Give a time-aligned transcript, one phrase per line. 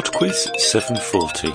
[0.00, 1.52] Podquiz 740.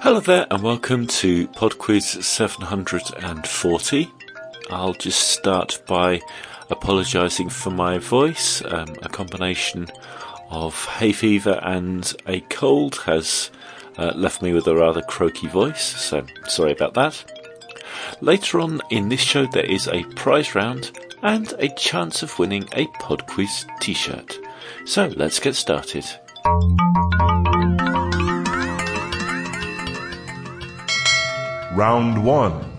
[0.00, 4.12] Hello there and welcome to Podquiz 740.
[4.70, 6.20] I'll just start by
[6.70, 8.62] apologising for my voice.
[8.64, 9.88] Um, a combination
[10.50, 13.50] of hay fever and a cold has
[13.98, 17.41] uh, left me with a rather croaky voice, so sorry about that.
[18.20, 20.90] Later on in this show, there is a prize round
[21.22, 24.38] and a chance of winning a Podquiz t shirt.
[24.84, 26.04] So let's get started.
[31.74, 32.72] Round 1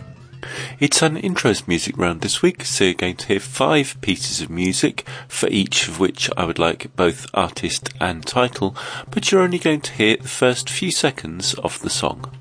[0.80, 4.50] It's an intros music round this week, so you're going to hear five pieces of
[4.50, 8.76] music, for each of which I would like both artist and title,
[9.10, 12.32] but you're only going to hear the first few seconds of the song.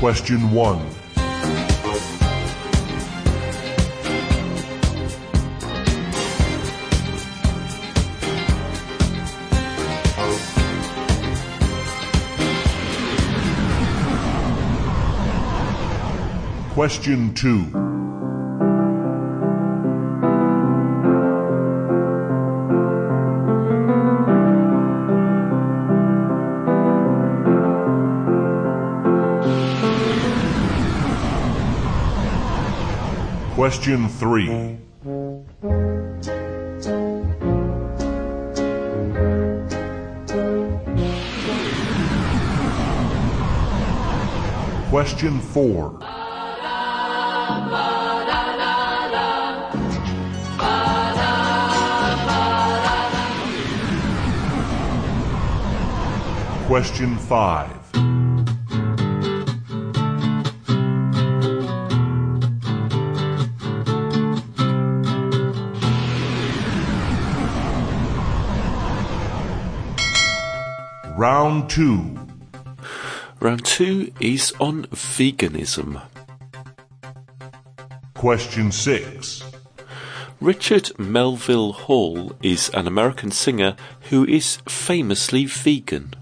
[0.00, 0.80] Question 1
[16.74, 17.99] Question 2
[33.54, 34.78] Question 3
[44.90, 45.98] Question 4
[56.68, 58.19] Question 5
[71.20, 72.18] Round 2
[73.40, 76.00] Round two is on veganism.
[78.14, 79.44] Question 6
[80.40, 83.76] Richard Melville Hall is an American singer
[84.08, 86.14] who is famously vegan.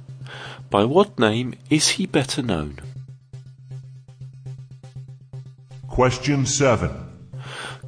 [0.69, 2.81] By what name is he better known?
[5.87, 6.91] Question 7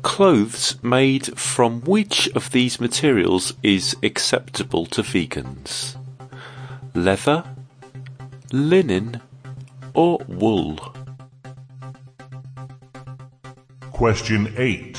[0.03, 5.97] Clothes made from which of these materials is acceptable to vegans?
[6.95, 7.45] Leather,
[8.53, 9.21] linen,
[9.95, 10.77] or wool?
[13.93, 14.97] Question 8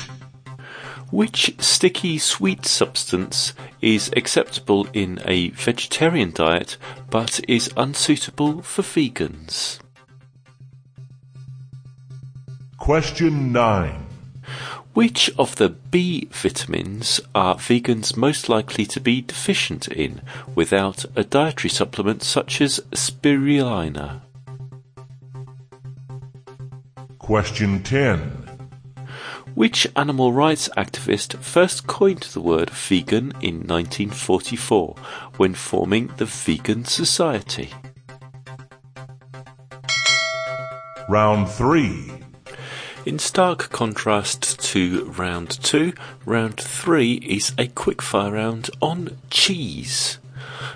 [1.10, 6.76] Which sticky sweet substance is acceptable in a vegetarian diet
[7.10, 9.80] but is unsuitable for vegans?
[12.78, 14.01] Question 9
[14.94, 20.20] Which of the B vitamins are vegans most likely to be deficient in
[20.54, 24.20] without a dietary supplement such as spirulina?
[27.18, 28.20] Question 10
[29.54, 34.94] Which animal rights activist first coined the word vegan in 1944
[35.38, 37.70] when forming the Vegan Society?
[41.08, 42.21] Round 3
[43.04, 45.92] In stark contrast to round two,
[46.24, 50.18] round three is a quickfire round on cheese.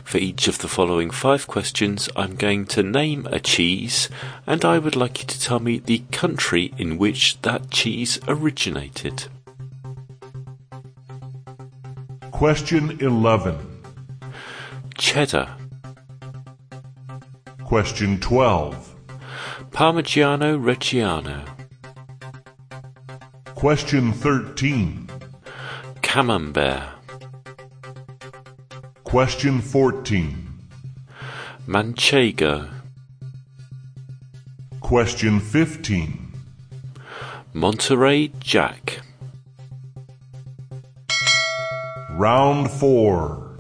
[0.02, 4.08] For each of the following five questions, I'm going to name a cheese,
[4.44, 9.26] and I would like you to tell me the country in which that cheese originated.
[12.32, 13.56] Question 11
[14.98, 15.48] Cheddar,
[17.64, 18.94] Question 12
[19.70, 21.55] Parmigiano Reggiano,
[23.56, 25.08] Question 13
[26.02, 26.82] Camembert,
[29.02, 30.58] Question 14
[31.66, 32.70] Manchego,
[34.80, 36.32] Question 15
[37.54, 39.00] Monterey Jack.
[42.10, 43.56] Round 4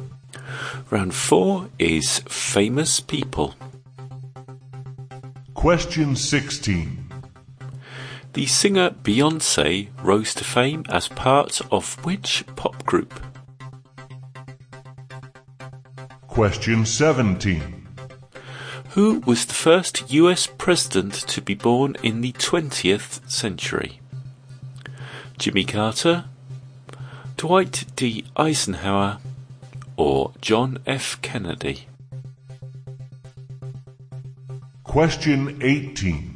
[0.90, 3.54] Round four is famous people.
[5.54, 7.05] Question 16
[8.36, 13.18] The singer Beyonce rose to fame as part of which pop group?
[16.28, 17.88] Question 17
[18.90, 24.02] Who was the first US president to be born in the 20th century?
[25.38, 26.26] Jimmy Carter,
[27.38, 28.26] Dwight D.
[28.36, 29.16] Eisenhower,
[29.96, 31.22] or John F.
[31.22, 31.88] Kennedy?
[34.84, 36.35] Question 18.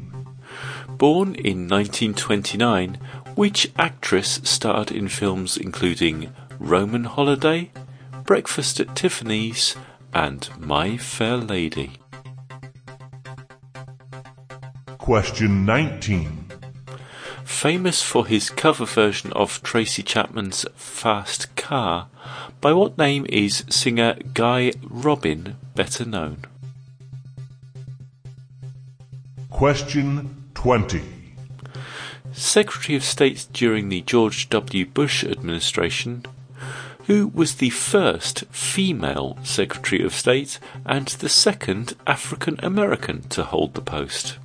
[1.00, 2.98] Born in 1929,
[3.34, 7.70] which actress starred in films including Roman Holiday,
[8.26, 9.76] Breakfast at Tiffany's,
[10.12, 11.92] and My Fair Lady?
[14.98, 16.50] Question 19.
[17.44, 22.08] Famous for his cover version of Tracy Chapman's Fast Car,
[22.60, 26.44] by what name is singer Guy Robin better known?
[29.48, 31.00] Question 20.
[32.32, 34.84] Secretary of State during the George W.
[34.84, 36.22] Bush administration,
[37.06, 43.72] who was the first female Secretary of State and the second African American to hold
[43.72, 44.36] the post.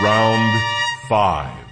[0.00, 0.62] Round
[1.10, 1.66] 5.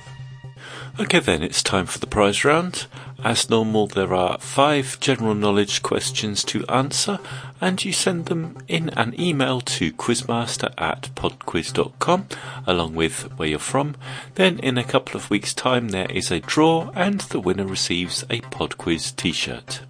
[1.00, 2.86] Okay, then it's time for the prize round.
[3.24, 7.18] As normal, there are five general knowledge questions to answer,
[7.58, 12.26] and you send them in an email to quizmaster at podquiz.com
[12.66, 13.96] along with where you're from.
[14.34, 18.24] Then, in a couple of weeks' time, there is a draw, and the winner receives
[18.24, 19.80] a Podquiz t shirt.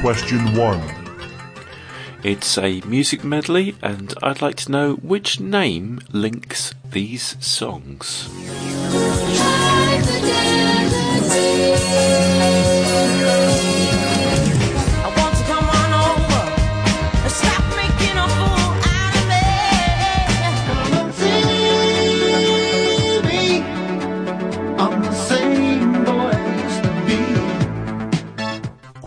[0.00, 1.08] Question 1.
[2.22, 8.28] It's a music medley, and I'd like to know which name links these songs.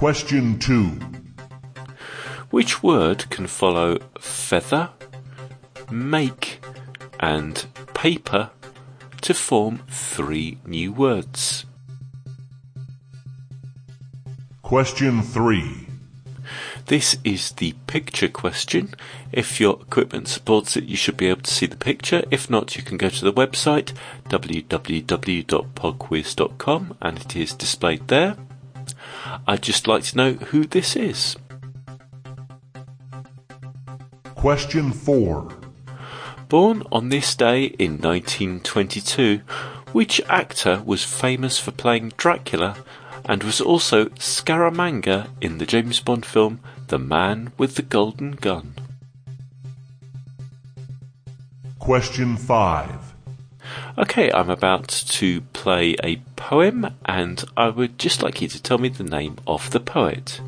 [0.01, 0.99] Question 2.
[2.49, 4.89] Which word can follow feather,
[5.91, 6.59] make,
[7.19, 7.63] and
[7.93, 8.49] paper
[9.21, 11.65] to form three new words?
[14.61, 15.87] Question 3.
[16.87, 18.93] This is the picture question.
[19.31, 22.23] If your equipment supports it, you should be able to see the picture.
[22.31, 23.93] If not, you can go to the website
[24.29, 28.35] www.podquiz.com and it is displayed there.
[29.47, 31.35] I'd just like to know who this is.
[34.35, 35.60] Question 4.
[36.51, 39.39] Born on this day in 1922,
[39.93, 42.75] which actor was famous for playing Dracula
[43.23, 48.73] and was also Scaramanga in the James Bond film The Man with the Golden Gun?
[51.79, 53.13] Question 5.
[53.97, 58.77] Okay, I'm about to play a poem, and I would just like you to tell
[58.77, 60.41] me the name of the poet.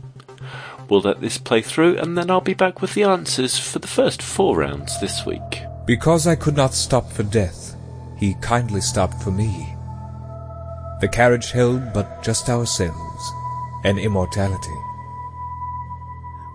[0.90, 3.88] We'll let this play through, and then I'll be back with the answers for the
[3.88, 5.63] first four rounds this week.
[5.86, 7.76] Because I could not stop for death,
[8.16, 9.76] he kindly stopped for me.
[11.02, 13.32] The carriage held but just ourselves,
[13.84, 14.80] and immortality.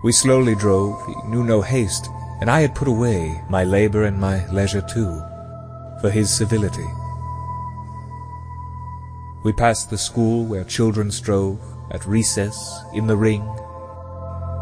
[0.03, 2.09] We slowly drove, he knew no haste,
[2.41, 5.21] and I had put away my labor and my leisure too,
[6.01, 6.89] for his civility.
[9.43, 11.59] We passed the school where children strove,
[11.91, 13.47] at recess, in the ring.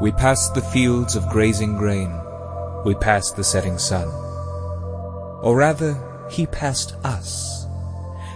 [0.01, 2.11] We passed the fields of grazing grain.
[2.83, 4.26] We passed the setting sun.
[5.41, 5.97] Or rather,
[6.29, 7.65] he passed us.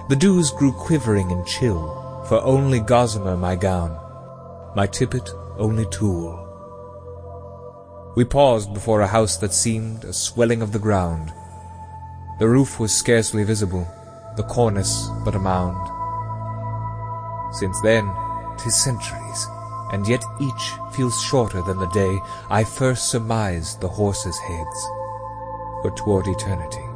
[0.09, 3.97] The dews grew quivering and chill, for only gossamer my gown,
[4.75, 6.37] my tippet only tulle.
[8.15, 11.33] We paused before a house that seemed a swelling of the ground.
[12.39, 13.87] The roof was scarcely visible,
[14.35, 15.79] the cornice but a mound.
[17.55, 18.11] Since then,
[18.57, 19.47] 'tis centuries,
[19.91, 24.87] and yet each feels shorter than the day I first surmised the horses' heads,
[25.83, 26.90] but toward eternity.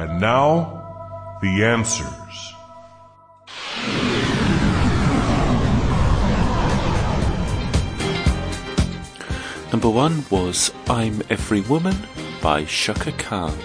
[0.00, 2.54] And now, the answers.
[9.70, 11.96] Number one was I'm Every Woman
[12.40, 13.58] by Chaka Khan.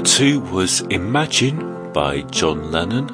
[0.00, 3.10] Number two was Imagine by John Lennon.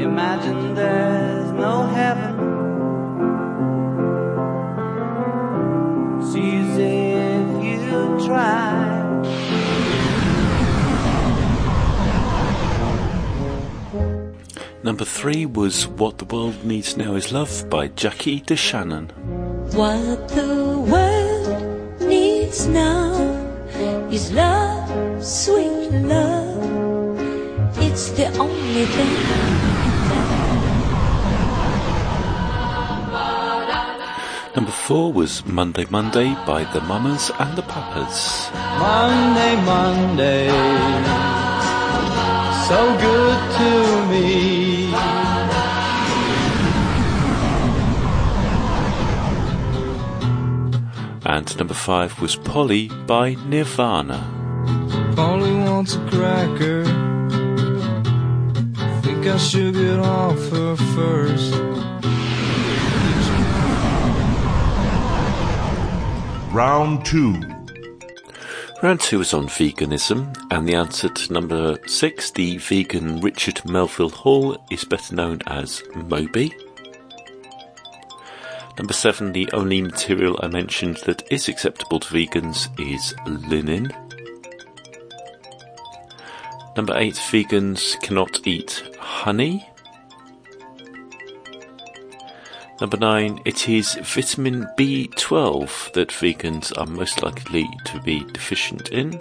[0.00, 2.34] Imagine there's no heaven.
[6.18, 8.90] It's easy if you try.
[14.82, 19.12] Number three was What the World Needs Now Is Love by Jackie DeShannon.
[19.74, 23.12] What the world needs now
[24.10, 27.18] is love, sweet love.
[27.78, 29.60] It's the only thing
[34.56, 38.50] Number four was Monday Monday by the Mamas and the Papas.
[38.78, 40.48] Monday, Monday,
[42.66, 43.70] so good to
[44.10, 44.92] me.
[51.24, 54.39] And number five was Polly by Nirvana.
[55.80, 56.84] Polly wants a cracker.
[59.02, 61.54] Think I should get off her first.
[66.52, 67.40] Round 2.
[68.82, 74.08] Round two is on veganism, and the answer to number six, the vegan Richard Melville
[74.08, 76.54] Hall, is better known as Moby.
[78.78, 83.92] Number seven, the only material I mentioned that is acceptable to vegans is linen.
[86.80, 89.68] Number eight, vegans cannot eat honey.
[92.80, 99.20] Number nine, it is vitamin B12 that vegans are most likely to be deficient in.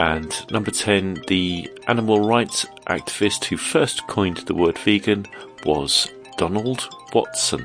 [0.00, 5.26] And number 10, the animal rights activist who first coined the word vegan
[5.64, 7.64] was Donald Watson.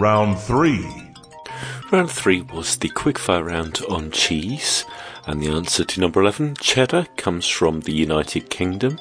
[0.00, 1.03] Round 3.
[1.94, 4.84] Round three was the quickfire round on cheese,
[5.28, 8.98] and the answer to number 11, cheddar, comes from the United Kingdom.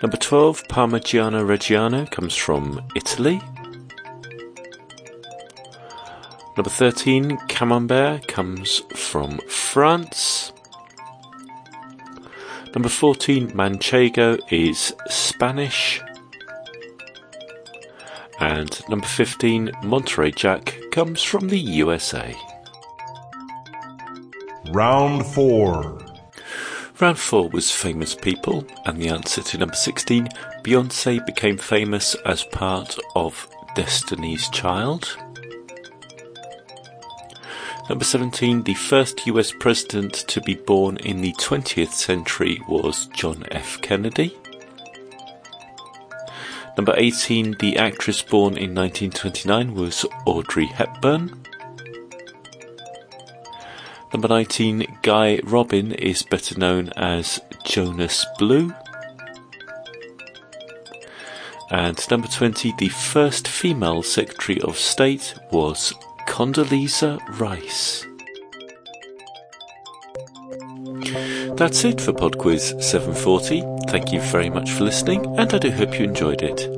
[0.00, 3.42] Number 12, Parmigiano Reggiano, comes from Italy.
[6.56, 10.52] Number 13, Camembert, comes from France.
[12.72, 16.00] Number 14, Manchego, is Spanish.
[18.38, 22.32] And number 15, Monterey Jack, comes from the USA.
[24.70, 25.98] Round 4.
[27.00, 30.28] Round 4 was famous people, and the answer to number 16,
[30.62, 35.16] Beyonce became famous as part of Destiny's Child.
[37.88, 43.42] Number 17, the first US president to be born in the 20th century was John
[43.50, 43.80] F.
[43.82, 44.38] Kennedy.
[46.76, 51.40] Number 18, the actress born in 1929 was Audrey Hepburn.
[54.12, 58.74] Number 19, Guy Robin is better known as Jonas Blue.
[61.70, 65.92] And number 20, the first female Secretary of State was
[66.28, 68.06] Condoleezza Rice.
[71.56, 73.73] That's it for PodQuiz 740.
[73.88, 76.68] Thank you very much for listening, and I do hope you enjoyed it.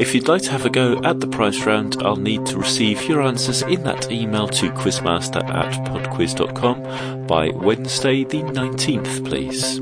[0.00, 3.02] If you'd like to have a go at the prize round, I'll need to receive
[3.04, 9.80] your answers in that email to quizmaster at podquiz.com by Wednesday the 19th, please.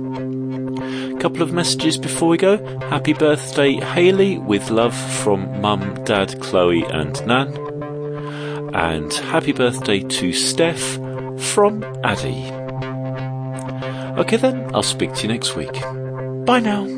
[1.23, 2.59] Couple of messages before we go.
[2.88, 7.57] Happy birthday, Haley, with love from Mum, Dad, Chloe, and Nan.
[8.75, 10.97] And happy birthday to Steph
[11.40, 12.50] from Addy.
[14.21, 15.76] Okay then, I'll speak to you next week.
[16.49, 16.98] Bye now.